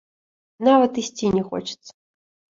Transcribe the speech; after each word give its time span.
Нават 0.67 0.91
ісці 1.03 1.31
не 1.37 1.43
хочацца. 1.51 1.91